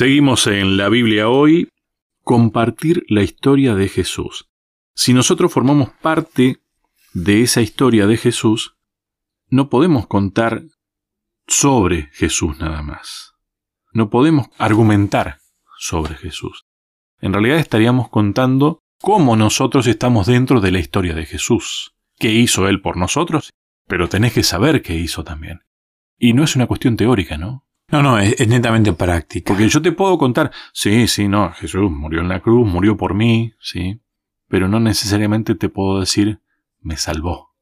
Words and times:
Seguimos 0.00 0.46
en 0.46 0.78
la 0.78 0.88
Biblia 0.88 1.28
hoy, 1.28 1.68
compartir 2.24 3.04
la 3.10 3.22
historia 3.22 3.74
de 3.74 3.86
Jesús. 3.86 4.48
Si 4.94 5.12
nosotros 5.12 5.52
formamos 5.52 5.90
parte 5.90 6.62
de 7.12 7.42
esa 7.42 7.60
historia 7.60 8.06
de 8.06 8.16
Jesús, 8.16 8.76
no 9.50 9.68
podemos 9.68 10.06
contar 10.06 10.62
sobre 11.46 12.08
Jesús 12.14 12.58
nada 12.58 12.80
más. 12.80 13.34
No 13.92 14.08
podemos 14.08 14.46
argumentar 14.56 15.40
sobre 15.76 16.14
Jesús. 16.14 16.64
En 17.20 17.34
realidad 17.34 17.58
estaríamos 17.58 18.08
contando 18.08 18.78
cómo 19.02 19.36
nosotros 19.36 19.86
estamos 19.86 20.28
dentro 20.28 20.62
de 20.62 20.70
la 20.70 20.78
historia 20.78 21.12
de 21.12 21.26
Jesús. 21.26 21.92
¿Qué 22.18 22.32
hizo 22.32 22.68
Él 22.68 22.80
por 22.80 22.96
nosotros? 22.96 23.50
Pero 23.86 24.08
tenés 24.08 24.32
que 24.32 24.44
saber 24.44 24.80
qué 24.80 24.94
hizo 24.94 25.24
también. 25.24 25.60
Y 26.18 26.32
no 26.32 26.42
es 26.42 26.56
una 26.56 26.66
cuestión 26.66 26.96
teórica, 26.96 27.36
¿no? 27.36 27.66
No, 27.90 28.02
no, 28.02 28.18
es, 28.18 28.46
netamente 28.46 28.92
práctica. 28.92 29.52
Porque 29.52 29.68
yo 29.68 29.82
te 29.82 29.92
puedo 29.92 30.16
contar, 30.18 30.50
sí, 30.72 31.08
sí, 31.08 31.28
no, 31.28 31.52
Jesús 31.52 31.90
murió 31.90 32.20
en 32.20 32.28
la 32.28 32.40
cruz, 32.40 32.66
murió 32.68 32.96
por 32.96 33.14
mí, 33.14 33.52
sí, 33.60 34.00
pero 34.48 34.68
no 34.68 34.80
necesariamente 34.80 35.54
te 35.54 35.68
puedo 35.68 36.00
decir, 36.00 36.40
me 36.80 36.96
salvó. 36.96 37.54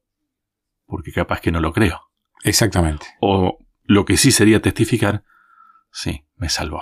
Porque 0.85 1.11
capaz 1.11 1.41
que 1.41 1.51
no 1.51 1.59
lo 1.59 1.73
creo. 1.73 1.99
Exactamente. 2.43 3.05
O 3.21 3.57
lo 3.83 4.05
que 4.05 4.17
sí 4.17 4.31
sería 4.31 4.61
testificar, 4.61 5.23
sí, 5.91 6.25
me 6.35 6.49
salvó. 6.49 6.81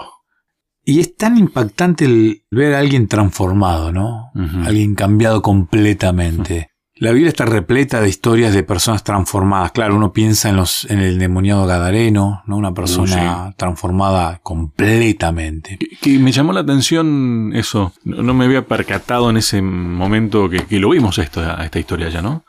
Y 0.84 1.02
es 1.02 1.16
tan 1.18 1.38
impactante 1.38 2.06
el 2.06 2.46
ver 2.50 2.74
a 2.74 2.80
alguien 2.80 3.08
transformado, 3.10 3.92
¿no? 3.92 4.32
Alguien 4.66 4.96
cambiado 4.96 5.42
completamente. 5.42 6.72
La 7.00 7.12
Biblia 7.12 7.30
está 7.30 7.46
repleta 7.46 8.02
de 8.02 8.10
historias 8.10 8.54
de 8.54 8.64
personas 8.64 9.04
transformadas. 9.04 9.72
Claro, 9.72 9.96
uno 9.96 10.14
piensa 10.14 10.50
en 10.50 10.56
los, 10.56 10.90
en 10.90 11.00
el 11.00 11.20
demoniado 11.20 11.68
Gadareno, 11.68 12.42
¿no? 12.48 12.58
Una 12.58 12.74
persona 12.74 13.54
transformada 13.56 14.40
completamente. 14.42 15.78
Que, 16.02 16.18
me 16.18 16.32
llamó 16.32 16.54
la 16.54 16.62
atención 16.62 17.52
eso. 17.54 17.94
No, 18.04 18.34
me 18.34 18.46
había 18.46 18.66
percatado 18.66 19.30
en 19.30 19.38
ese 19.38 19.62
momento 19.62 20.50
que, 20.50 20.80
lo 20.80 20.90
vimos 20.90 21.20
esto, 21.20 21.42
a 21.42 21.64
esta 21.64 21.80
historia 21.80 22.10
ya, 22.10 22.22
¿no? 22.22 22.46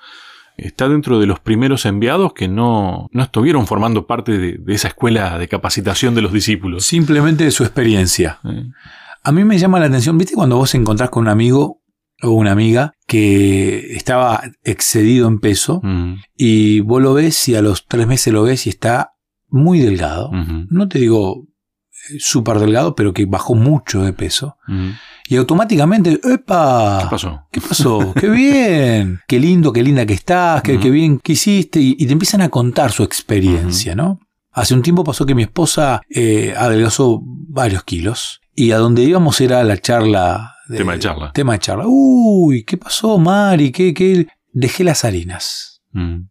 Está 0.56 0.88
dentro 0.88 1.20
de 1.20 1.26
los 1.26 1.40
primeros 1.40 1.84
enviados 1.84 2.32
que 2.32 2.48
no, 2.48 3.08
no 3.12 3.22
estuvieron 3.22 3.66
formando 3.66 4.06
parte 4.06 4.38
de, 4.38 4.74
esa 4.74 4.88
escuela 4.88 5.38
de 5.38 5.46
capacitación 5.46 6.14
de 6.14 6.22
los 6.22 6.32
discípulos. 6.32 6.84
Simplemente 6.86 7.44
de 7.44 7.50
su 7.50 7.64
experiencia. 7.64 8.40
A 9.22 9.32
mí 9.32 9.44
me 9.44 9.58
llama 9.58 9.78
la 9.78 9.86
atención, 9.86 10.16
¿viste 10.16 10.34
cuando 10.34 10.56
vos 10.56 10.74
encontrás 10.74 11.10
con 11.10 11.24
un 11.24 11.28
amigo 11.28 11.77
o 12.22 12.30
una 12.30 12.52
amiga 12.52 12.94
que 13.06 13.94
estaba 13.94 14.42
excedido 14.64 15.28
en 15.28 15.38
peso 15.38 15.80
mm. 15.82 16.14
y 16.36 16.80
vos 16.80 17.00
lo 17.00 17.14
ves 17.14 17.48
y 17.48 17.54
a 17.54 17.62
los 17.62 17.86
tres 17.86 18.06
meses 18.06 18.32
lo 18.32 18.42
ves 18.42 18.66
y 18.66 18.70
está 18.70 19.12
muy 19.48 19.80
delgado. 19.80 20.30
No 20.68 20.88
te 20.88 20.98
digo 20.98 21.46
eh, 22.10 22.16
súper 22.18 22.58
delgado, 22.58 22.94
pero 22.94 23.14
que 23.14 23.24
bajó 23.24 23.54
mucho 23.54 24.02
de 24.02 24.12
peso. 24.12 24.56
Y 25.28 25.36
automáticamente, 25.36 26.20
¡epa! 26.22 27.00
¿Qué 27.02 27.10
pasó? 27.10 27.46
¿Qué 27.50 27.60
pasó? 27.60 28.12
¡Qué 28.14 28.28
bien! 28.28 29.20
¡Qué 29.28 29.38
lindo, 29.40 29.72
qué 29.72 29.82
linda 29.82 30.06
que 30.06 30.14
estás! 30.14 30.62
¡Qué, 30.62 30.76
bien 30.90 31.18
que 31.18 31.32
hiciste! 31.32 31.80
Y, 31.80 32.06
te 32.06 32.12
empiezan 32.12 32.42
a 32.42 32.48
contar 32.48 32.92
su 32.92 33.02
experiencia, 33.02 33.94
¿no? 33.94 34.20
Hace 34.52 34.74
un 34.74 34.82
tiempo 34.82 35.04
pasó 35.04 35.24
que 35.24 35.34
mi 35.34 35.42
esposa 35.42 36.02
eh, 36.10 36.54
adelgazó 36.56 37.20
varios 37.22 37.84
kilos 37.84 38.40
y 38.54 38.72
a 38.72 38.78
donde 38.78 39.04
íbamos 39.04 39.40
era 39.40 39.62
la 39.62 39.76
charla 39.78 40.54
tema 40.76 40.92
de 40.92 40.98
charla. 40.98 41.32
Tema 41.32 41.52
de 41.54 41.58
charla. 41.58 41.84
Uy, 41.86 42.64
¿qué 42.64 42.76
pasó, 42.76 43.18
Mari? 43.18 43.72
¿Qué, 43.72 43.94
qué? 43.94 44.26
Dejé 44.52 44.84
las 44.84 45.04
harinas. 45.04 45.82
Mm. 45.92 46.28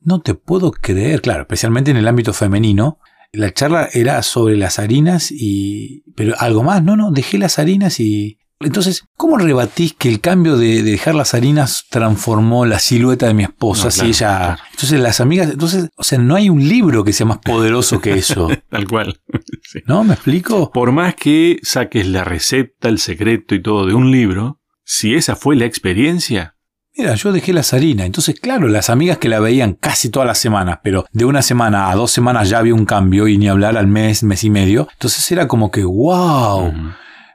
No 0.00 0.20
te 0.20 0.34
puedo 0.34 0.72
creer, 0.72 1.20
claro, 1.20 1.42
especialmente 1.42 1.90
en 1.90 1.96
el 1.96 2.08
ámbito 2.08 2.32
femenino. 2.32 2.98
La 3.32 3.52
charla 3.52 3.88
era 3.92 4.22
sobre 4.22 4.56
las 4.56 4.78
harinas 4.78 5.30
y... 5.30 6.02
Pero 6.16 6.34
algo 6.38 6.62
más, 6.62 6.82
no, 6.82 6.96
no, 6.96 7.12
dejé 7.12 7.38
las 7.38 7.58
harinas 7.58 8.00
y 8.00 8.39
entonces, 8.62 9.04
¿cómo 9.16 9.38
rebatís 9.38 9.94
que 9.94 10.10
el 10.10 10.20
cambio 10.20 10.58
de, 10.58 10.82
dejar 10.82 11.14
las 11.14 11.32
harinas 11.32 11.86
transformó 11.88 12.66
la 12.66 12.78
silueta 12.78 13.26
de 13.26 13.32
mi 13.32 13.44
esposa? 13.44 13.90
si 13.90 14.06
ella. 14.06 14.58
Entonces, 14.72 15.00
las 15.00 15.20
amigas. 15.22 15.50
Entonces, 15.50 15.88
o 15.96 16.04
sea, 16.04 16.18
no 16.18 16.36
hay 16.36 16.50
un 16.50 16.68
libro 16.68 17.02
que 17.02 17.14
sea 17.14 17.24
más 17.24 17.38
poderoso 17.38 18.02
que 18.02 18.12
eso. 18.12 18.48
Tal 18.68 18.86
cual. 18.86 19.18
¿No? 19.86 20.04
¿Me 20.04 20.12
explico? 20.12 20.70
Por 20.72 20.92
más 20.92 21.14
que 21.14 21.58
saques 21.62 22.06
la 22.06 22.22
receta, 22.22 22.88
el 22.88 22.98
secreto 22.98 23.54
y 23.54 23.62
todo 23.62 23.86
de 23.86 23.94
un 23.94 24.10
libro, 24.10 24.60
si 24.84 25.14
esa 25.14 25.36
fue 25.36 25.56
la 25.56 25.64
experiencia. 25.64 26.56
Mira, 26.94 27.14
yo 27.14 27.32
dejé 27.32 27.54
las 27.54 27.72
harinas. 27.72 28.04
Entonces, 28.04 28.38
claro, 28.38 28.68
las 28.68 28.90
amigas 28.90 29.16
que 29.16 29.30
la 29.30 29.40
veían 29.40 29.72
casi 29.72 30.10
todas 30.10 30.26
las 30.26 30.38
semanas, 30.38 30.80
pero 30.82 31.06
de 31.12 31.24
una 31.24 31.40
semana 31.40 31.90
a 31.90 31.94
dos 31.94 32.10
semanas 32.10 32.50
ya 32.50 32.58
había 32.58 32.74
un 32.74 32.84
cambio 32.84 33.26
y 33.26 33.38
ni 33.38 33.48
hablar 33.48 33.78
al 33.78 33.86
mes, 33.86 34.22
mes 34.22 34.44
y 34.44 34.50
medio. 34.50 34.86
Entonces 34.92 35.32
era 35.32 35.48
como 35.48 35.70
que, 35.70 35.82
wow. 35.82 36.74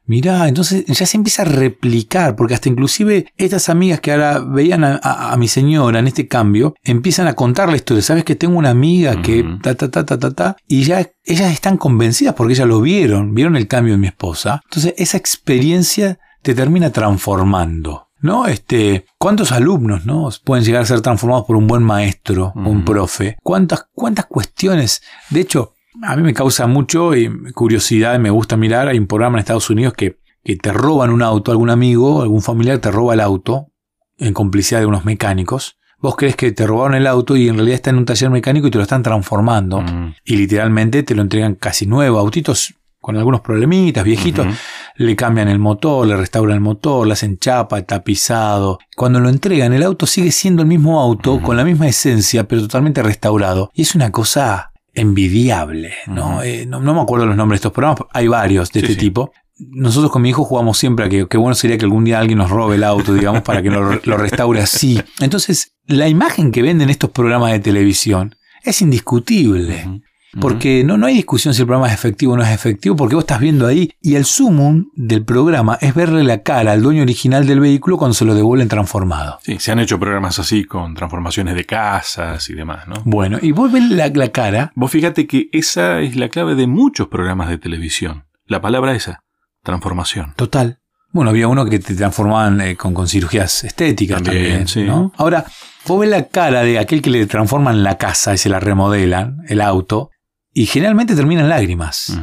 Mirá, 0.07 0.47
entonces 0.47 0.85
ya 0.85 1.05
se 1.05 1.17
empieza 1.17 1.41
a 1.41 1.45
replicar, 1.45 2.35
porque 2.35 2.53
hasta 2.53 2.69
inclusive 2.69 3.27
estas 3.38 3.69
amigas 3.69 3.99
que 3.99 4.11
ahora 4.11 4.39
veían 4.39 4.83
a, 4.83 5.35
mi 5.38 5.47
señora 5.47 5.99
en 5.99 6.07
este 6.07 6.27
cambio, 6.27 6.75
empiezan 6.83 7.27
a 7.27 7.33
contar 7.33 7.69
la 7.69 7.75
historia. 7.75 8.03
Sabes 8.03 8.23
que 8.23 8.35
tengo 8.35 8.57
una 8.57 8.69
amiga 8.69 9.21
que 9.21 9.44
ta, 9.61 9.75
ta, 9.75 9.89
ta, 9.89 10.05
ta, 10.05 10.19
ta, 10.19 10.31
ta, 10.31 10.57
y 10.67 10.83
ya 10.83 11.09
ellas 11.23 11.51
están 11.51 11.77
convencidas 11.77 12.35
porque 12.35 12.53
ellas 12.53 12.67
lo 12.67 12.81
vieron, 12.81 13.33
vieron 13.33 13.55
el 13.55 13.67
cambio 13.67 13.94
de 13.94 13.99
mi 13.99 14.07
esposa. 14.07 14.61
Entonces 14.65 14.94
esa 14.97 15.17
experiencia 15.17 16.19
te 16.41 16.53
termina 16.53 16.91
transformando. 16.91 18.05
¿no? 18.21 18.47
Este, 18.47 19.05
¿cuántos 19.17 19.51
alumnos, 19.51 20.05
¿no? 20.05 20.29
pueden 20.44 20.65
llegar 20.65 20.81
a 20.81 20.85
ser 20.85 21.01
transformados 21.01 21.45
por 21.45 21.55
un 21.55 21.67
buen 21.67 21.83
maestro, 21.83 22.51
un 22.55 22.83
profe? 22.83 23.38
¿Cuántas, 23.44 23.88
cuántas 23.94 24.25
cuestiones? 24.25 25.03
De 25.29 25.41
hecho, 25.41 25.75
a 26.03 26.16
mí 26.16 26.23
me 26.23 26.33
causa 26.33 26.67
mucho 26.67 27.11
curiosidad, 27.53 28.19
me 28.19 28.29
gusta 28.29 28.57
mirar, 28.57 28.88
hay 28.88 28.97
un 28.97 29.07
programa 29.07 29.38
en 29.38 29.39
Estados 29.39 29.69
Unidos 29.69 29.94
que, 29.94 30.19
que 30.44 30.56
te 30.56 30.72
roban 30.72 31.09
un 31.09 31.22
auto, 31.22 31.51
algún 31.51 31.69
amigo, 31.69 32.22
algún 32.22 32.41
familiar 32.41 32.79
te 32.79 32.91
roba 32.91 33.13
el 33.13 33.19
auto 33.19 33.72
en 34.17 34.33
complicidad 34.33 34.79
de 34.79 34.85
unos 34.85 35.06
mecánicos. 35.06 35.78
Vos 36.00 36.16
crees 36.16 36.35
que 36.35 36.51
te 36.51 36.67
robaron 36.67 36.95
el 36.95 37.07
auto 37.07 37.35
y 37.35 37.47
en 37.47 37.56
realidad 37.56 37.75
está 37.75 37.89
en 37.89 37.97
un 37.97 38.06
taller 38.06 38.29
mecánico 38.29 38.67
y 38.67 38.72
te 38.72 38.78
lo 38.78 38.83
están 38.83 39.01
transformando. 39.01 39.81
Mm. 39.81 40.16
Y 40.23 40.35
literalmente 40.35 41.03
te 41.03 41.16
lo 41.16 41.22
entregan 41.22 41.56
casi 41.56 41.88
nuevo, 41.88 42.19
autitos 42.19 42.75
con 43.00 43.17
algunos 43.17 43.41
problemitas, 43.41 44.03
viejitos, 44.03 44.47
le 44.95 45.16
cambian 45.16 45.47
el 45.47 45.59
motor, 45.59 46.07
le 46.07 46.17
restauran 46.17 46.56
el 46.56 46.62
motor, 46.62 47.06
le 47.06 47.13
hacen 47.13 47.38
chapa, 47.38 47.83
tapizado. 47.83 48.79
Cuando 48.95 49.19
lo 49.19 49.29
entregan, 49.29 49.73
el 49.73 49.83
auto 49.83 50.07
sigue 50.07 50.31
siendo 50.31 50.63
el 50.63 50.67
mismo 50.67 51.00
auto, 51.00 51.39
con 51.39 51.56
la 51.56 51.63
misma 51.63 51.88
esencia, 51.88 52.47
pero 52.47 52.63
totalmente 52.63 53.03
restaurado. 53.03 53.69
Y 53.75 53.83
es 53.83 53.94
una 53.94 54.12
cosa 54.12 54.72
envidiable, 54.95 55.94
¿no? 56.07 56.41
Eh, 56.41 56.66
¿no? 56.66 56.79
me 56.79 57.01
acuerdo 57.01 57.25
los 57.25 57.35
nombres 57.35 57.59
de 57.59 57.67
estos 57.67 57.73
programas, 57.73 58.01
hay 58.13 58.28
varios 58.28 58.72
de 58.72 58.79
este 58.79 58.95
tipo. 58.95 59.31
Nosotros 59.57 60.11
con 60.11 60.22
mi 60.22 60.29
hijo 60.29 60.44
jugamos 60.44 60.78
siempre 60.78 61.06
a 61.06 61.09
que 61.09 61.28
qué 61.28 61.38
bueno 61.38 61.56
sería 61.56 61.78
que 61.78 61.85
algún 61.85 62.03
día 62.03 62.19
alguien 62.19 62.39
nos 62.39 62.50
robe 62.50 62.75
el 62.75 62.83
auto, 62.83 63.13
digamos, 63.13 63.41
para 63.41 63.61
que 63.61 63.69
lo, 63.69 64.00
lo 64.03 64.17
restaure 64.17 64.59
así. 64.61 65.01
Entonces, 65.19 65.75
la 65.85 66.09
imagen 66.09 66.51
que 66.51 66.61
venden 66.61 66.89
estos 66.89 67.11
programas 67.11 67.51
de 67.51 67.59
televisión 67.59 68.35
es 68.63 68.81
indiscutible. 68.81 70.01
Porque 70.40 70.84
no, 70.84 70.97
no 70.97 71.07
hay 71.07 71.16
discusión 71.16 71.53
si 71.53 71.62
el 71.62 71.68
programa 71.68 71.88
es 71.88 71.94
efectivo 71.94 72.34
o 72.34 72.38
no 72.38 72.44
es 72.44 72.50
efectivo, 72.50 72.96
porque 72.96 73.16
vos 73.16 73.23
estás 73.23 73.40
viendo 73.40 73.68
ahí 73.68 73.91
y 74.01 74.16
el 74.16 74.25
sumum 74.25 74.90
del 74.96 75.23
programa 75.23 75.78
es 75.81 75.94
verle 75.96 76.23
la 76.23 76.44
cara 76.44 76.73
al 76.73 76.81
dueño 76.81 77.03
original 77.03 77.47
del 77.47 77.59
vehículo 77.59 77.97
cuando 77.97 78.13
se 78.13 78.25
lo 78.25 78.35
devuelven 78.35 78.68
transformado. 78.68 79.40
Sí, 79.44 79.57
se 79.59 79.72
han 79.72 79.79
hecho 79.79 80.00
programas 80.00 80.40
así 80.40 80.66
con 80.66 80.94
transformaciones 80.94 81.56
de 81.56 81.66
casas 81.66 82.50
y 82.50 82.53
demás, 82.53 82.88
¿no? 82.88 82.95
Bueno, 83.06 83.38
y 83.41 83.51
vos 83.51 83.72
ves 83.72 83.84
la, 83.90 84.12
cara. 84.29 84.72
Vos 84.75 84.91
fíjate 84.91 85.28
que 85.28 85.50
esa 85.51 86.01
es 86.01 86.16
la 86.16 86.29
clave 86.29 86.56
de 86.56 86.68
muchos 86.68 87.07
programas 87.07 87.50
de 87.50 87.57
televisión. 87.57 88.25
La 88.45 88.62
palabra 88.62 88.94
esa, 88.94 89.24
transformación. 89.63 90.34
Total. 90.35 90.79
Bueno, 91.12 91.29
había 91.29 91.47
uno 91.47 91.66
que 91.66 91.79
te 91.79 91.95
transformaban 91.95 92.59
eh, 92.59 92.75
con, 92.75 93.07
cirugías 93.07 93.63
estéticas 93.63 94.21
también, 94.21 94.68
sí. 94.68 94.83
¿no? 94.83 95.13
Ahora, 95.15 95.45
vos 95.88 96.01
ves 96.01 96.09
la 96.09 96.24
cara 96.27 96.63
de 96.63 96.77
aquel 96.77 97.01
que 97.01 97.09
le 97.09 97.25
transforman 97.25 97.83
la 97.83 97.98
casa 97.98 98.33
y 98.33 98.38
se 98.38 98.50
la 98.50 98.59
remodelan, 98.59 99.38
el 99.48 99.62
auto, 99.62 100.12
y 100.56 100.66
generalmente 100.68 101.16
terminan 101.16 101.50
lágrimas. 101.50 102.18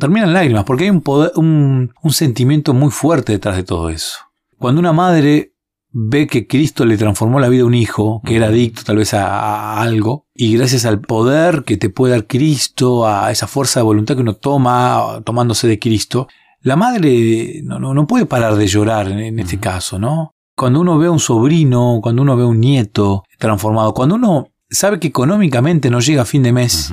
Terminan 0.00 0.32
lágrimas 0.32 0.64
porque 0.64 0.84
hay 0.84 0.90
un, 0.90 1.92
un, 2.02 2.12
sentimiento 2.12 2.72
muy 2.72 2.90
fuerte 2.90 3.32
detrás 3.32 3.56
de 3.56 3.62
todo 3.62 3.90
eso. 3.90 4.16
Cuando 4.56 4.80
una 4.80 4.94
madre 4.94 5.52
ve 5.90 6.26
que 6.26 6.46
Cristo 6.46 6.86
le 6.86 6.96
transformó 6.96 7.38
la 7.38 7.50
vida 7.50 7.64
a 7.64 7.66
un 7.66 7.74
hijo 7.74 8.22
que 8.24 8.36
era 8.36 8.46
adicto 8.46 8.84
tal 8.84 8.96
vez 8.96 9.12
a, 9.12 9.82
algo, 9.82 10.26
y 10.34 10.56
gracias 10.56 10.86
al 10.86 11.02
poder 11.02 11.64
que 11.64 11.76
te 11.76 11.90
puede 11.90 12.14
dar 12.14 12.26
Cristo, 12.26 13.06
a 13.06 13.30
esa 13.30 13.46
fuerza 13.46 13.80
de 13.80 13.84
voluntad 13.84 14.14
que 14.14 14.22
uno 14.22 14.34
toma 14.34 15.20
tomándose 15.22 15.68
de 15.68 15.78
Cristo, 15.78 16.28
la 16.62 16.76
madre 16.76 17.60
no, 17.64 17.78
no, 17.78 18.06
puede 18.06 18.24
parar 18.24 18.56
de 18.56 18.66
llorar 18.66 19.08
en, 19.08 19.38
este 19.38 19.58
caso, 19.60 19.98
¿no? 19.98 20.30
Cuando 20.56 20.80
uno 20.80 20.96
ve 20.96 21.08
a 21.08 21.10
un 21.10 21.20
sobrino, 21.20 22.00
cuando 22.02 22.22
uno 22.22 22.34
ve 22.34 22.44
a 22.44 22.46
un 22.46 22.60
nieto 22.60 23.24
transformado, 23.38 23.92
cuando 23.92 24.14
uno 24.14 24.48
sabe 24.70 24.98
que 24.98 25.08
económicamente 25.08 25.90
no 25.90 26.00
llega 26.00 26.22
a 26.22 26.26
fin 26.26 26.42
de 26.42 26.52
mes, 26.52 26.90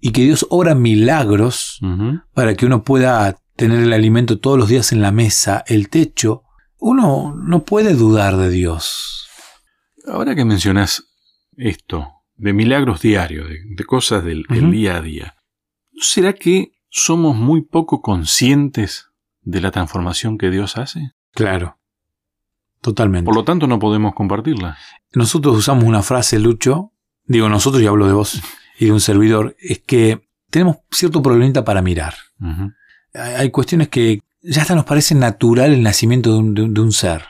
y 0.00 0.12
que 0.12 0.22
Dios 0.22 0.46
obra 0.50 0.74
milagros 0.74 1.80
para 2.34 2.54
que 2.54 2.66
uno 2.66 2.82
pueda 2.84 3.38
tener 3.56 3.80
el 3.80 3.92
alimento 3.92 4.38
todos 4.38 4.58
los 4.58 4.68
días 4.68 4.92
en 4.92 5.02
la 5.02 5.10
mesa, 5.10 5.64
el 5.66 5.88
techo, 5.88 6.44
uno 6.78 7.34
no 7.36 7.64
puede 7.64 7.94
dudar 7.94 8.36
de 8.36 8.50
Dios. 8.50 9.28
Ahora 10.06 10.34
que 10.34 10.44
mencionas 10.44 11.04
esto, 11.56 12.08
de 12.36 12.52
milagros 12.52 13.02
diarios, 13.02 13.48
de, 13.48 13.84
cosas 13.84 14.24
del, 14.24 14.44
día 14.70 14.96
a 14.96 15.00
día, 15.02 15.34
¿será 16.00 16.32
que 16.32 16.72
somos 16.90 17.36
muy 17.36 17.62
poco 17.62 18.00
conscientes 18.00 19.08
de 19.42 19.60
la 19.60 19.70
transformación 19.70 20.36
que 20.36 20.50
Dios 20.50 20.76
hace. 20.76 21.12
Claro. 21.32 21.78
Totalmente. 22.80 23.24
Por 23.24 23.34
lo 23.34 23.44
tanto, 23.44 23.66
no 23.66 23.78
podemos 23.78 24.14
compartirla. 24.14 24.76
Nosotros 25.14 25.56
usamos 25.56 25.84
una 25.84 26.02
frase, 26.02 26.38
Lucho, 26.38 26.92
digo 27.24 27.48
nosotros 27.48 27.82
y 27.82 27.86
hablo 27.86 28.06
de 28.06 28.12
vos 28.12 28.40
y 28.78 28.86
de 28.86 28.92
un 28.92 29.00
servidor, 29.00 29.56
es 29.60 29.80
que 29.80 30.28
tenemos 30.50 30.76
cierto 30.90 31.22
problemita 31.22 31.64
para 31.64 31.82
mirar. 31.82 32.14
Hay 33.14 33.34
hay 33.36 33.50
cuestiones 33.50 33.88
que 33.88 34.20
ya 34.42 34.62
hasta 34.62 34.74
nos 34.74 34.84
parece 34.84 35.14
natural 35.14 35.72
el 35.72 35.82
nacimiento 35.82 36.32
de 36.32 36.38
un, 36.38 36.54
de 36.54 36.62
un- 36.62 36.74
de 36.74 36.80
un 36.80 36.92
ser. 36.92 37.22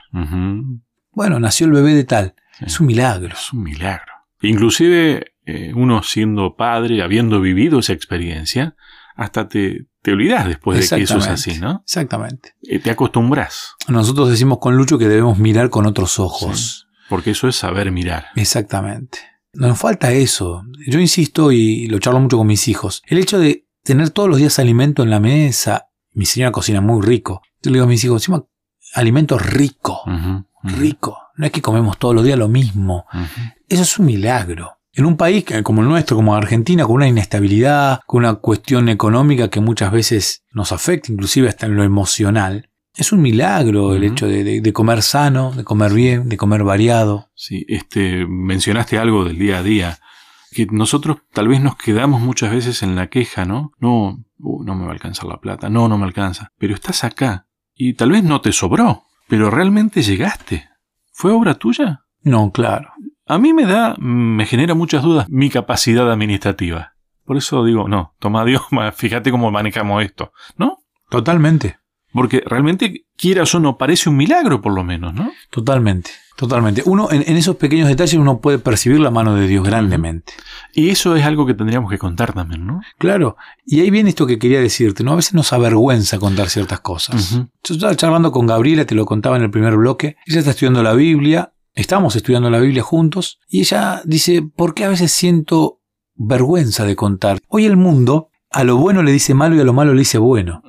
Bueno, 1.12 1.40
nació 1.40 1.66
el 1.66 1.72
bebé 1.72 1.94
de 1.94 2.04
tal. 2.04 2.34
Sí. 2.58 2.64
Es 2.66 2.80
un 2.80 2.86
milagro. 2.86 3.34
Es 3.34 3.52
un 3.52 3.62
milagro. 3.62 4.12
Inclusive 4.42 5.32
eh, 5.46 5.72
uno 5.74 6.02
siendo 6.02 6.54
padre, 6.56 7.02
habiendo 7.02 7.40
vivido 7.40 7.78
esa 7.78 7.92
experiencia, 7.92 8.76
hasta 9.16 9.48
te, 9.48 9.86
te 10.02 10.12
olvidas 10.12 10.46
después 10.46 10.78
de 10.90 10.96
que 10.96 11.02
eso 11.04 11.18
es 11.18 11.26
así, 11.26 11.58
¿no? 11.58 11.80
Exactamente. 11.84 12.54
Eh, 12.62 12.78
te 12.78 12.90
acostumbras, 12.90 13.74
Nosotros 13.88 14.28
decimos 14.30 14.58
con 14.60 14.76
Lucho 14.76 14.98
que 14.98 15.08
debemos 15.08 15.38
mirar 15.38 15.70
con 15.70 15.86
otros 15.86 16.18
ojos. 16.18 16.86
porque 17.08 17.30
eso 17.30 17.48
es 17.48 17.56
saber 17.56 17.90
mirar. 17.90 18.26
Exactamente. 18.36 19.18
Nos 19.54 19.78
falta 19.78 20.12
eso. 20.12 20.62
Yo 20.86 21.00
insisto 21.00 21.52
y 21.52 21.86
lo 21.86 21.98
charlo 21.98 22.20
mucho 22.20 22.38
con 22.38 22.46
mis 22.46 22.68
hijos. 22.68 23.02
El 23.06 23.18
hecho 23.18 23.38
de 23.38 23.66
tener 23.82 24.10
todos 24.10 24.28
los 24.28 24.38
días 24.38 24.58
alimento 24.58 25.02
en 25.02 25.10
la 25.10 25.20
mesa. 25.20 25.88
Mi 26.12 26.26
señora 26.26 26.52
cocina 26.52 26.80
muy 26.80 27.04
rico. 27.04 27.42
Yo 27.62 27.70
le 27.70 27.76
digo 27.76 27.84
a 27.84 27.88
mis 27.88 28.04
hijos, 28.04 28.22
encima, 28.22 28.44
alimento 28.94 29.38
rico. 29.38 30.02
Rico. 30.62 31.18
No 31.36 31.46
es 31.46 31.52
que 31.52 31.62
comemos 31.62 31.98
todos 31.98 32.14
los 32.14 32.24
días 32.24 32.38
lo 32.38 32.48
mismo. 32.48 33.06
Eso 33.68 33.82
es 33.82 33.98
un 33.98 34.06
milagro. 34.06 34.78
En 34.92 35.06
un 35.06 35.16
país 35.16 35.44
como 35.62 35.82
el 35.82 35.88
nuestro, 35.88 36.16
como 36.16 36.34
Argentina, 36.34 36.84
con 36.84 36.96
una 36.96 37.08
inestabilidad, 37.08 38.00
con 38.06 38.24
una 38.24 38.34
cuestión 38.34 38.88
económica 38.88 39.48
que 39.48 39.60
muchas 39.60 39.92
veces 39.92 40.44
nos 40.52 40.72
afecta, 40.72 41.12
inclusive 41.12 41.48
hasta 41.48 41.66
en 41.66 41.76
lo 41.76 41.84
emocional, 41.84 42.70
es 42.98 43.12
un 43.12 43.22
milagro 43.22 43.94
el 43.94 44.04
hecho 44.04 44.26
de, 44.26 44.44
de- 44.44 44.60
de 44.60 44.72
comer 44.72 45.02
sano, 45.02 45.52
de 45.52 45.64
comer 45.64 45.92
bien, 45.92 46.28
de 46.28 46.36
comer 46.36 46.64
variado. 46.64 47.30
Sí, 47.34 47.64
este, 47.68 48.26
mencionaste 48.26 48.98
algo 48.98 49.24
del 49.24 49.38
día 49.38 49.58
a 49.58 49.62
día, 49.62 49.98
que 50.50 50.66
nosotros 50.70 51.18
tal 51.32 51.48
vez 51.48 51.60
nos 51.60 51.76
quedamos 51.76 52.20
muchas 52.20 52.50
veces 52.50 52.82
en 52.82 52.96
la 52.96 53.06
queja, 53.08 53.44
¿no? 53.44 53.72
No, 53.78 54.24
uh, 54.38 54.64
no 54.64 54.74
me 54.74 54.82
va 54.84 54.90
a 54.90 54.92
alcanzar 54.94 55.26
la 55.26 55.40
plata, 55.40 55.68
no, 55.68 55.88
no 55.88 55.96
me 55.98 56.04
alcanza. 56.04 56.52
Pero 56.58 56.74
estás 56.74 57.04
acá 57.04 57.46
y 57.74 57.94
tal 57.94 58.10
vez 58.10 58.24
no 58.24 58.40
te 58.40 58.52
sobró, 58.52 59.04
pero 59.28 59.50
realmente 59.50 60.02
llegaste. 60.02 60.68
¿Fue 61.12 61.32
obra 61.32 61.54
tuya? 61.54 62.04
No, 62.22 62.50
claro. 62.52 62.90
A 63.26 63.38
mí 63.38 63.52
me 63.52 63.64
da, 63.66 63.94
me 63.98 64.46
genera 64.46 64.74
muchas 64.74 65.02
dudas 65.02 65.28
mi 65.28 65.50
capacidad 65.50 66.10
administrativa. 66.10 66.94
Por 67.24 67.36
eso 67.36 67.62
digo, 67.64 67.86
no, 67.88 68.14
toma 68.18 68.44
Dios, 68.44 68.62
fíjate 68.96 69.30
cómo 69.30 69.50
manejamos 69.50 70.02
esto, 70.02 70.32
¿no? 70.56 70.78
Totalmente. 71.10 71.78
Porque 72.12 72.42
realmente, 72.44 73.04
quieras 73.16 73.54
o 73.54 73.60
no, 73.60 73.76
parece 73.76 74.08
un 74.08 74.16
milagro 74.16 74.60
por 74.60 74.72
lo 74.72 74.84
menos, 74.84 75.14
¿no? 75.14 75.30
Totalmente. 75.50 76.10
Totalmente. 76.38 76.82
Uno, 76.86 77.10
en, 77.10 77.24
en 77.26 77.36
esos 77.36 77.56
pequeños 77.56 77.88
detalles, 77.88 78.14
uno 78.14 78.40
puede 78.40 78.60
percibir 78.60 79.00
la 79.00 79.10
mano 79.10 79.34
de 79.34 79.48
Dios 79.48 79.64
grandemente. 79.64 80.32
Y 80.72 80.90
eso 80.90 81.16
es 81.16 81.24
algo 81.24 81.44
que 81.46 81.54
tendríamos 81.54 81.90
que 81.90 81.98
contar 81.98 82.32
también, 82.32 82.64
¿no? 82.64 82.80
Claro. 82.96 83.36
Y 83.66 83.80
ahí 83.80 83.90
viene 83.90 84.10
esto 84.10 84.24
que 84.24 84.38
quería 84.38 84.60
decirte, 84.60 85.02
¿no? 85.02 85.12
A 85.12 85.16
veces 85.16 85.34
nos 85.34 85.52
avergüenza 85.52 86.18
contar 86.20 86.48
ciertas 86.48 86.78
cosas. 86.78 87.32
Ujú. 87.32 87.48
Yo 87.64 87.74
estaba 87.74 87.96
charlando 87.96 88.30
con 88.30 88.46
Gabriela, 88.46 88.84
te 88.84 88.94
lo 88.94 89.04
contaba 89.04 89.36
en 89.36 89.42
el 89.42 89.50
primer 89.50 89.76
bloque. 89.76 90.16
Ella 90.26 90.38
está 90.38 90.52
estudiando 90.52 90.80
la 90.84 90.92
Biblia, 90.92 91.52
estamos 91.74 92.14
estudiando 92.14 92.50
la 92.50 92.60
Biblia 92.60 92.84
juntos, 92.84 93.40
y 93.48 93.60
ella 93.60 94.00
dice, 94.04 94.42
¿por 94.42 94.74
qué 94.74 94.84
a 94.84 94.90
veces 94.90 95.10
siento 95.10 95.80
vergüenza 96.14 96.84
de 96.84 96.94
contar? 96.94 97.40
Hoy 97.48 97.66
el 97.66 97.76
mundo 97.76 98.27
a 98.50 98.64
lo 98.64 98.76
bueno 98.78 99.02
le 99.02 99.12
dice 99.12 99.34
malo 99.34 99.54
y 99.56 99.60
a 99.60 99.64
lo 99.64 99.72
malo 99.74 99.92
le 99.92 99.98
dice 100.00 100.16
bueno. 100.18 100.62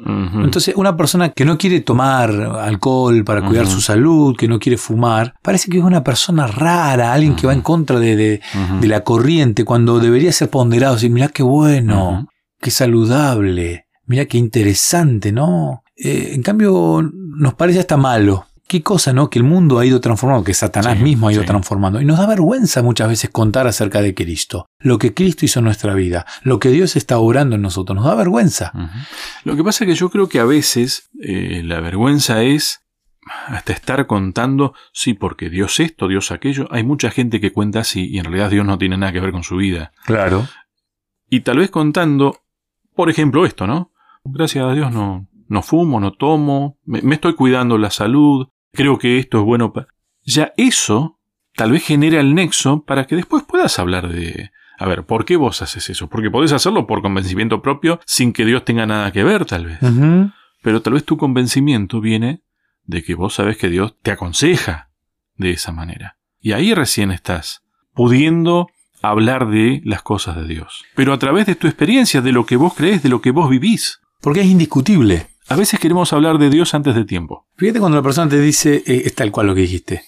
Entonces, 0.44 0.74
una 0.76 0.98
persona 0.98 1.30
que 1.30 1.46
no 1.46 1.58
quiere 1.58 1.80
tomar 1.80 2.30
alcohol 2.32 3.24
para 3.24 3.42
cuidar 3.48 3.68
su 3.68 3.80
salud, 3.82 4.36
que 4.38 4.48
no 4.48 4.60
quiere 4.60 4.78
fumar, 4.78 5.34
parece 5.42 5.70
que 5.72 5.78
es 5.78 5.84
una 5.84 6.04
persona 6.04 6.46
rara, 6.48 7.14
alguien 7.14 7.36
que 7.36 7.48
va 7.48 7.54
en 7.54 7.62
contra 7.62 8.00
de, 8.00 8.16
de- 8.16 8.42
la 8.88 9.04
corriente, 9.04 9.64
cuando 9.66 10.00
debería 10.00 10.32
ser 10.32 10.50
ponderado, 10.50 10.96
decir, 10.96 11.10
mirá 11.12 11.30
qué 11.30 11.44
bueno, 11.44 12.28
qué 12.62 12.70
saludable, 12.72 13.86
mirá 14.06 14.26
qué 14.26 14.38
interesante, 14.38 15.32
¿no? 15.32 15.84
Eh, 15.96 16.32
en 16.34 16.42
cambio, 16.44 17.02
nos 17.12 17.54
parece 17.56 17.80
hasta 17.80 17.98
malo. 17.98 18.46
Qué 18.70 18.84
cosa, 18.84 19.14
¿no? 19.14 19.32
Que 19.32 19.40
el 19.40 19.46
mundo 19.46 19.80
ha 19.80 19.86
ido 19.88 20.00
transformando, 20.00 20.44
que 20.44 20.54
Satanás 20.54 20.96
Sí, 20.96 21.04
mismo 21.04 21.28
ha 21.28 21.34
ido 21.34 21.42
sí. 21.42 21.48
transformando. 21.48 22.00
Y 22.00 22.06
nos 22.06 22.20
da 22.20 22.28
vergüenza 22.28 22.84
muchas 22.84 23.08
veces 23.08 23.32
contar 23.32 23.66
acerca 23.66 24.00
de 24.04 24.14
Cristo. 24.14 24.68
Lo 24.78 25.00
que 25.00 25.16
Cristo 25.16 25.44
hizo 25.44 25.58
en 25.58 25.66
nuestra 25.66 25.96
vida, 25.96 26.28
lo 26.44 26.60
que 26.60 26.70
Dios 26.70 26.96
está 26.96 27.18
obrando 27.18 27.56
en 27.56 27.64
nosotros. 27.64 27.96
Nos 27.96 28.06
da 28.06 28.14
vergüenza. 28.14 28.72
Lo 29.44 29.56
que 29.56 29.64
pasa 29.64 29.84
es 29.84 29.90
que 29.90 29.96
yo 29.96 30.12
creo 30.12 30.30
que 30.30 30.40
a 30.40 30.46
veces 30.46 31.10
eh, 31.20 31.64
la 31.66 31.80
vergüenza 31.80 32.44
es 32.44 32.82
hasta 33.48 33.74
estar 33.74 34.06
contando, 34.06 34.76
sí, 34.94 35.16
porque 35.16 35.50
Dios 35.50 35.80
esto, 35.80 36.08
Dios 36.08 36.32
aquello. 36.32 36.68
Hay 36.70 36.84
mucha 36.84 37.10
gente 37.10 37.42
que 37.42 37.52
cuenta 37.52 37.80
así 37.80 38.08
y 38.08 38.20
en 38.20 38.26
realidad 38.26 38.52
Dios 38.52 38.68
no 38.68 38.78
tiene 38.78 38.98
nada 38.98 39.12
que 39.12 39.20
ver 39.20 39.32
con 39.32 39.44
su 39.44 39.56
vida. 39.58 39.94
Claro. 40.06 40.48
Y 41.28 41.40
tal 41.40 41.58
vez 41.58 41.72
contando, 41.72 42.42
por 42.96 43.10
ejemplo, 43.10 43.48
esto, 43.48 43.66
¿no? 43.66 43.92
Gracias 44.26 44.64
a 44.64 44.74
Dios 44.74 44.92
no, 44.92 45.28
no 45.48 45.64
fumo, 45.64 46.00
no 46.00 46.12
tomo, 46.14 46.78
me, 46.86 47.02
me 47.02 47.16
estoy 47.16 47.34
cuidando 47.34 47.80
la 47.80 47.90
salud, 47.90 48.48
creo 48.72 48.98
que 48.98 49.20
esto 49.20 49.40
es 49.40 49.44
bueno 49.46 49.74
para... 49.74 49.88
Ya 50.24 50.54
eso 50.58 51.20
tal 51.56 51.72
vez 51.72 51.84
genera 51.84 52.20
el 52.20 52.36
nexo 52.36 52.84
para 52.84 53.06
que 53.06 53.16
después 53.16 53.44
puedas 53.44 53.80
hablar 53.80 54.10
de... 54.10 54.52
A 54.78 54.86
ver, 54.86 55.06
¿por 55.06 55.26
qué 55.26 55.36
vos 55.36 55.62
haces 55.62 55.90
eso? 55.90 56.08
Porque 56.08 56.32
podés 56.32 56.54
hacerlo 56.54 56.88
por 56.88 57.02
convencimiento 57.02 57.62
propio 57.62 58.00
sin 58.06 58.32
que 58.32 58.46
Dios 58.46 58.64
tenga 58.64 58.86
nada 58.86 59.12
que 59.12 59.26
ver, 59.26 59.46
tal 59.46 59.66
vez. 59.66 59.80
Pero 60.62 60.82
tal 60.82 60.94
vez 60.94 61.04
tu 61.04 61.18
convencimiento 61.18 62.00
viene 62.00 62.44
de 62.86 63.04
que 63.04 63.16
vos 63.16 63.34
sabes 63.34 63.58
que 63.58 63.70
Dios 63.70 63.96
te 64.02 64.12
aconseja 64.12 64.90
de 65.36 65.52
esa 65.52 65.74
manera. 65.74 66.18
Y 66.40 66.54
ahí 66.54 66.74
recién 66.74 67.12
estás 67.12 67.64
pudiendo 67.94 68.68
hablar 69.02 69.50
de 69.50 69.82
las 69.84 70.02
cosas 70.02 70.38
de 70.38 70.48
Dios. 70.48 70.86
Pero 70.96 71.14
a 71.14 71.20
través 71.20 71.46
de 71.46 71.56
tu 71.56 71.68
experiencia, 71.68 72.22
de 72.22 72.32
lo 72.32 72.46
que 72.46 72.56
vos 72.56 72.74
crees, 72.74 73.04
de 73.04 73.10
lo 73.10 73.22
que 73.22 73.32
vos 73.32 73.50
vivís. 73.50 74.00
Porque 74.22 74.42
es 74.42 74.48
indiscutible. 74.48 75.28
A 75.50 75.56
veces 75.56 75.80
queremos 75.80 76.14
hablar 76.14 76.38
de 76.38 76.50
Dios 76.50 76.74
antes 76.74 76.96
de 76.96 77.06
tiempo. 77.06 77.48
Fíjate 77.58 77.80
cuando 77.80 77.98
la 77.98 78.04
persona 78.04 78.30
te 78.30 78.40
dice, 78.40 78.84
eh, 78.86 79.04
es 79.06 79.16
tal 79.16 79.32
cual 79.32 79.48
lo 79.48 79.56
que 79.56 79.62
dijiste. 79.62 80.04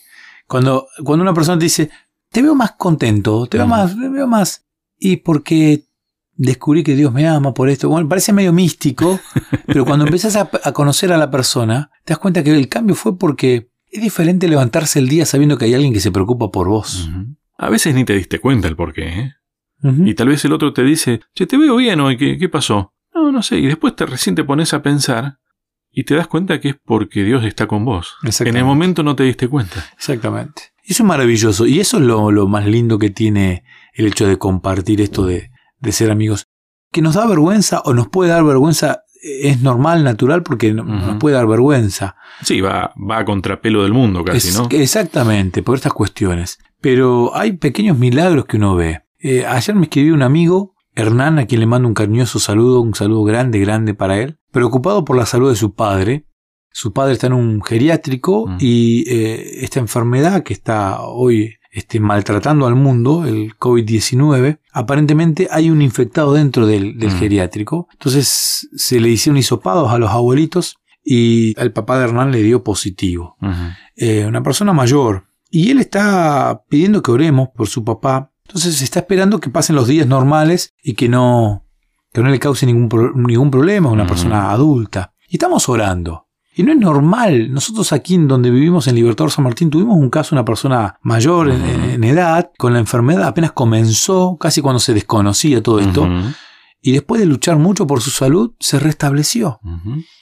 Cuando, 0.47 0.87
cuando 1.03 1.23
una 1.23 1.33
persona 1.33 1.57
te 1.57 1.63
dice, 1.65 1.89
te 2.29 2.41
veo 2.41 2.55
más 2.55 2.73
contento, 2.73 3.47
te 3.47 3.57
veo 3.57 3.65
Mm. 3.67 3.69
más, 3.69 3.95
te 3.99 4.09
veo 4.09 4.27
más. 4.27 4.65
Y 4.99 5.17
porque 5.17 5.85
descubrí 6.33 6.83
que 6.83 6.95
Dios 6.95 7.11
me 7.11 7.27
ama 7.27 7.53
por 7.53 7.69
esto. 7.69 7.89
Bueno, 7.89 8.07
parece 8.07 8.33
medio 8.33 8.53
místico, 8.53 9.19
pero 9.65 9.85
cuando 9.85 10.05
empezás 10.05 10.35
a, 10.35 10.49
a 10.63 10.71
conocer 10.73 11.11
a 11.11 11.17
la 11.17 11.31
persona, 11.31 11.89
te 12.05 12.13
das 12.13 12.19
cuenta 12.19 12.43
que 12.43 12.51
el 12.55 12.69
cambio 12.69 12.95
fue 12.95 13.17
porque 13.17 13.71
es 13.89 14.01
diferente 14.01 14.47
levantarse 14.47 14.99
el 14.99 15.07
día 15.09 15.25
sabiendo 15.25 15.57
que 15.57 15.65
hay 15.65 15.73
alguien 15.73 15.91
que 15.93 15.99
se 15.99 16.11
preocupa 16.11 16.49
por 16.51 16.67
vos. 16.67 17.09
A 17.57 17.69
veces 17.69 17.93
ni 17.95 18.05
te 18.05 18.13
diste 18.13 18.39
cuenta 18.39 18.67
el 18.67 18.75
por 18.75 18.93
qué, 18.93 19.07
¿eh? 19.07 19.33
Y 20.05 20.13
tal 20.13 20.27
vez 20.27 20.45
el 20.45 20.53
otro 20.53 20.73
te 20.73 20.83
dice, 20.83 21.21
che, 21.33 21.47
te 21.47 21.57
veo 21.57 21.75
bien 21.75 21.99
hoy, 21.99 22.15
¿qué, 22.15 22.37
qué 22.37 22.47
pasó? 22.47 22.93
No, 23.15 23.31
no 23.31 23.41
sé. 23.41 23.57
Y 23.57 23.65
después 23.65 23.95
te 23.95 24.05
recién 24.05 24.35
te 24.35 24.43
pones 24.43 24.73
a 24.73 24.81
pensar 24.83 25.39
y 25.91 26.03
te 26.05 26.15
das 26.15 26.27
cuenta 26.27 26.59
que 26.59 26.69
es 26.69 26.75
porque 26.83 27.23
Dios 27.23 27.43
está 27.43 27.67
con 27.67 27.83
vos. 27.85 28.15
En 28.39 28.55
el 28.57 28.63
momento 28.65 29.03
no 29.03 29.15
te 29.15 29.23
diste 29.23 29.47
cuenta. 29.47 29.85
Exactamente. 29.95 30.61
Eso 30.83 31.03
es 31.03 31.07
maravilloso. 31.07 31.65
Y 31.67 31.79
eso 31.79 31.97
es 31.97 32.03
lo, 32.03 32.31
lo 32.31 32.47
más 32.47 32.65
lindo 32.65 32.97
que 32.97 33.09
tiene 33.09 33.63
el 33.93 34.07
hecho 34.07 34.27
de 34.27 34.37
compartir 34.37 35.01
esto 35.01 35.25
de, 35.25 35.51
de 35.79 35.91
ser 35.91 36.11
amigos. 36.11 36.47
Que 36.91 37.01
nos 37.01 37.15
da 37.15 37.25
vergüenza 37.27 37.81
o 37.85 37.93
nos 37.93 38.07
puede 38.09 38.31
dar 38.31 38.43
vergüenza 38.43 39.01
es 39.23 39.61
normal, 39.61 40.03
natural, 40.03 40.41
porque 40.41 40.73
nos 40.73 41.17
puede 41.17 41.35
dar 41.35 41.45
vergüenza. 41.47 42.15
Sí, 42.41 42.59
va, 42.59 42.91
va 42.97 43.19
a 43.19 43.25
contrapelo 43.25 43.83
del 43.83 43.93
mundo 43.93 44.23
casi, 44.23 44.47
Es- 44.47 44.57
¿no? 44.57 44.67
Exactamente, 44.71 45.61
por 45.63 45.75
estas 45.75 45.93
cuestiones. 45.93 46.57
Pero 46.81 47.35
hay 47.35 47.53
pequeños 47.53 47.97
milagros 47.99 48.45
que 48.45 48.57
uno 48.57 48.75
ve. 48.75 49.01
Eh, 49.19 49.45
ayer 49.45 49.75
me 49.75 49.83
escribió 49.83 50.15
un 50.15 50.23
amigo, 50.23 50.73
Hernán, 50.95 51.37
a 51.37 51.45
quien 51.45 51.61
le 51.61 51.67
mando 51.67 51.87
un 51.87 51.93
cariñoso 51.93 52.39
saludo, 52.39 52.81
un 52.81 52.95
saludo 52.95 53.23
grande, 53.23 53.59
grande 53.59 53.93
para 53.93 54.17
él, 54.17 54.39
preocupado 54.51 55.03
por 55.05 55.17
la 55.17 55.25
salud 55.25 55.49
de 55.49 55.55
su 55.55 55.73
padre. 55.73 56.25
Su 56.73 56.93
padre 56.93 57.13
está 57.13 57.27
en 57.27 57.33
un 57.33 57.61
geriátrico 57.63 58.47
Mm. 58.47 58.57
y 58.59 59.03
eh, 59.09 59.63
esta 59.63 59.79
enfermedad 59.79 60.43
que 60.43 60.53
está 60.53 61.01
hoy 61.01 61.55
este, 61.73 61.99
maltratando 62.01 62.65
al 62.67 62.75
mundo, 62.75 63.25
el 63.25 63.55
COVID-19, 63.57 64.59
aparentemente 64.73 65.47
hay 65.51 65.69
un 65.69 65.81
infectado 65.81 66.33
dentro 66.33 66.65
del, 66.67 66.97
del 66.97 67.11
Mm. 67.11 67.19
geriátrico. 67.19 67.87
Entonces 67.93 68.67
se 68.75 68.99
le 68.99 69.07
hicieron 69.09 69.37
hisopados 69.37 69.89
a 69.91 69.97
los 69.97 70.09
abuelitos 70.11 70.77
y 71.03 71.53
el 71.59 71.71
papá 71.71 71.97
de 71.97 72.05
Hernán 72.05 72.31
le 72.31 72.43
dio 72.43 72.63
positivo 72.63 73.35
eh, 73.95 74.25
una 74.27 74.43
persona 74.43 74.71
mayor, 74.73 75.25
y 75.49 75.71
él 75.71 75.79
está 75.79 76.63
pidiendo 76.69 77.01
que 77.03 77.11
oremos 77.11 77.49
por 77.55 77.67
su 77.67 77.83
papá. 77.83 78.31
Entonces 78.47 78.81
está 78.81 78.99
esperando 78.99 79.39
que 79.39 79.49
pasen 79.49 79.75
los 79.75 79.87
días 79.87 80.07
normales 80.07 80.73
y 80.83 80.93
que 80.93 81.07
no, 81.09 81.65
que 82.13 82.21
no 82.21 82.29
le 82.29 82.39
cause 82.39 82.65
ningún, 82.65 82.89
pro- 82.89 83.13
ningún 83.15 83.51
problema 83.51 83.89
a 83.89 83.91
una 83.91 84.03
Ujú. 84.03 84.09
persona 84.13 84.51
adulta. 84.51 85.13
Y 85.29 85.35
estamos 85.35 85.67
orando. 85.69 86.27
Y 86.53 86.63
no 86.63 86.73
es 86.73 86.77
normal. 86.77 87.51
Nosotros 87.53 87.93
aquí 87.93 88.15
en 88.15 88.27
donde 88.27 88.49
vivimos 88.49 88.87
en 88.87 88.95
Libertador 88.95 89.31
San 89.31 89.45
Martín 89.45 89.69
tuvimos 89.69 89.97
un 89.97 90.09
caso, 90.09 90.35
una 90.35 90.43
persona 90.43 90.97
mayor 91.01 91.49
en, 91.49 91.63
en- 91.63 91.89
en 91.91 92.03
edad, 92.03 92.51
con 92.57 92.73
la 92.73 92.79
enfermedad, 92.79 93.23
apenas 93.23 93.53
comenzó, 93.53 94.35
casi 94.37 94.61
cuando 94.61 94.79
se 94.79 94.93
desconocía 94.93 95.63
todo 95.63 95.79
esto. 95.79 96.07
Y 96.81 96.91
después 96.93 97.21
de 97.21 97.27
luchar 97.27 97.57
mucho 97.57 97.85
por 97.87 98.01
su 98.01 98.09
salud, 98.09 98.53
se 98.59 98.79
restableció. 98.79 99.59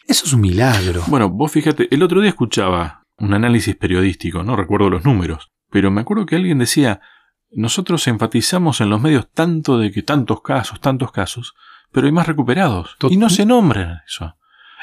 Eso 0.07 0.25
es 0.25 0.33
un 0.33 0.41
milagro. 0.41 1.01
Bueno, 1.07 1.29
vos 1.29 1.51
fíjate, 1.51 1.87
el 1.93 2.03
otro 2.03 2.19
día 2.21 2.29
escuchaba 2.29 3.03
un 3.17 3.33
análisis 3.33 3.75
periodístico, 3.75 4.43
no 4.43 4.55
recuerdo 4.55 4.89
los 4.89 5.05
números, 5.05 5.49
pero 5.71 5.89
me 5.89 6.01
acuerdo 6.01 6.25
que 6.25 6.35
alguien 6.35 6.59
decía, 6.59 6.99
nosotros 7.51 8.07
enfatizamos 8.07 8.81
en 8.81 8.89
los 8.89 9.01
medios 9.01 9.27
tanto 9.33 9.77
de 9.79 9.91
que 9.91 10.03
tantos 10.03 10.41
casos, 10.41 10.79
tantos 10.79 11.11
casos, 11.11 11.53
pero 11.91 12.07
hay 12.07 12.13
más 12.13 12.27
recuperados. 12.27 12.95
y 13.09 13.17
no 13.17 13.29
se 13.29 13.45
nombran 13.45 14.01
eso. 14.07 14.35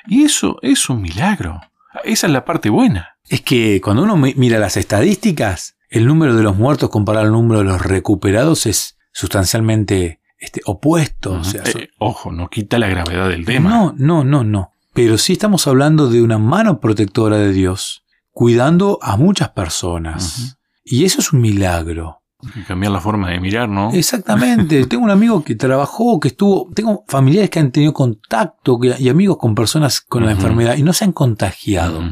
Y 0.06 0.22
eso 0.24 0.58
es 0.62 0.88
un 0.88 1.02
milagro. 1.02 1.60
Esa 2.04 2.26
es 2.26 2.32
la 2.32 2.44
parte 2.44 2.70
buena. 2.70 3.16
Es 3.28 3.40
que 3.40 3.80
cuando 3.80 4.02
uno 4.02 4.16
mira 4.16 4.58
las 4.58 4.76
estadísticas, 4.76 5.76
el 5.88 6.06
número 6.06 6.36
de 6.36 6.42
los 6.42 6.56
muertos 6.56 6.90
comparado 6.90 7.26
al 7.26 7.32
número 7.32 7.60
de 7.60 7.64
los 7.64 7.82
recuperados 7.82 8.66
es 8.66 8.98
sustancialmente 9.12 10.20
este, 10.38 10.60
opuesto. 10.66 11.40
Eh, 11.74 11.88
ojo, 11.98 12.32
no 12.32 12.48
quita 12.48 12.78
la 12.78 12.88
gravedad 12.88 13.28
del 13.28 13.44
tema. 13.44 13.70
No, 13.70 13.94
no, 13.96 14.24
no, 14.24 14.44
no. 14.44 14.72
Pero 14.92 15.18
sí 15.18 15.32
estamos 15.32 15.66
hablando 15.66 16.08
de 16.08 16.22
una 16.22 16.38
mano 16.38 16.80
protectora 16.80 17.36
de 17.36 17.52
Dios, 17.52 18.04
cuidando 18.30 18.98
a 19.02 19.16
muchas 19.16 19.50
personas. 19.50 20.58
Y 20.84 21.04
eso 21.04 21.20
es 21.20 21.32
un 21.32 21.40
milagro. 21.40 22.22
Cambiar 22.66 22.92
la 22.92 23.00
forma 23.00 23.30
de 23.30 23.40
mirar, 23.40 23.68
¿no? 23.68 23.92
Exactamente. 23.92 24.86
tengo 24.88 25.04
un 25.04 25.10
amigo 25.10 25.42
que 25.44 25.54
trabajó, 25.54 26.20
que 26.20 26.28
estuvo, 26.28 26.70
tengo 26.74 27.04
familiares 27.08 27.50
que 27.50 27.58
han 27.58 27.70
tenido 27.70 27.92
contacto 27.92 28.78
y 28.98 29.08
amigos 29.08 29.38
con 29.38 29.54
personas 29.54 30.00
con 30.00 30.24
la 30.24 30.32
enfermedad 30.32 30.76
y 30.76 30.82
no 30.82 30.92
se 30.92 31.04
han 31.04 31.12
contagiado. 31.12 32.02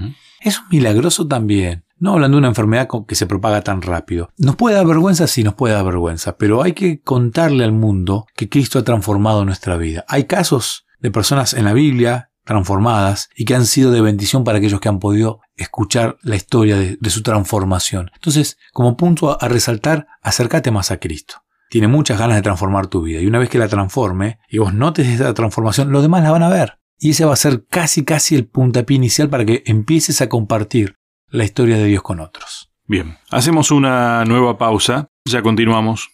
Eso 0.41 0.61
es 0.61 0.71
milagroso 0.71 1.27
también. 1.27 1.85
No 1.99 2.13
hablando 2.13 2.37
de 2.37 2.41
una 2.41 2.49
enfermedad 2.49 2.89
que 3.07 3.15
se 3.15 3.27
propaga 3.27 3.63
tan 3.63 3.81
rápido. 3.81 4.31
Nos 4.37 4.57
puede 4.57 4.77
dar 4.77 4.87
vergüenza, 4.87 5.27
sí, 5.27 5.43
nos 5.43 5.55
puede 5.55 5.75
dar 5.75 5.85
vergüenza, 5.85 6.37
pero 6.37 6.63
hay 6.63 6.73
que 6.73 7.01
contarle 7.01 7.65
al 7.65 7.73
mundo 7.73 8.27
que 8.37 8.49
Cristo 8.49 8.79
ha 8.79 8.85
transformado 8.85 9.45
nuestra 9.45 9.77
vida. 9.77 10.05
Hay 10.09 10.25
casos 10.25 10.87
de 11.01 11.11
personas 11.11 11.55
en 11.55 11.65
la 11.65 11.73
Biblia 11.73 12.31
transformadas 12.45 13.31
y 13.37 13.45
que 13.45 13.55
han 13.55 13.67
sido 13.67 13.91
de 13.91 14.01
bendición 14.01 14.45
para 14.45 14.59
aquellos 14.59 14.81
que 14.81 14.89
han 14.89 15.01
podido 15.01 15.41
escuchar 15.57 16.17
la 16.23 16.37
historia 16.37 16.77
de, 16.77 17.11
su 17.11 17.23
transformación. 17.23 18.11
Entonces, 18.15 18.59
como 18.73 18.97
punto 18.97 19.39
a, 19.41 19.49
resaltar, 19.49 20.07
acércate 20.23 20.71
más 20.71 20.91
a 20.91 20.99
Cristo. 20.99 21.43
Tiene 21.71 21.89
muchas 21.89 22.19
ganas 22.19 22.37
de 22.37 22.43
transformar 22.43 22.87
tu 22.87 23.03
vida 23.03 23.21
y 23.21 23.27
una 23.27 23.39
vez 23.39 23.49
que 23.49 23.59
la 23.59 23.69
transforme 23.69 24.39
y 24.49 24.59
vos 24.59 24.75
notes 24.75 25.09
esa 25.09 25.35
transformación, 25.35 25.91
los 25.91 26.03
demás 26.03 26.23
la 26.23 26.31
van 26.31 26.43
a 26.43 26.49
ver. 26.49 26.79
Y 26.99 27.11
ese 27.11 27.25
va 27.25 27.33
a 27.33 27.37
ser 27.37 27.67
casi 27.67 28.05
casi 28.05 28.37
el 28.37 28.47
puntapié 28.47 28.97
inicial 28.97 29.29
para 29.29 29.45
que 29.45 29.63
empieces 29.67 30.21
a 30.21 30.29
compartir 30.29 30.97
la 31.29 31.45
historia 31.45 31.77
de 31.77 31.87
Dios 31.87 32.03
con 32.03 32.21
otros. 32.21 32.71
Bien, 32.87 33.17
hacemos 33.31 33.71
una 33.71 34.25
nueva 34.25 34.59
pausa, 34.59 35.09
ya 35.25 35.43
continuamos. 35.43 36.14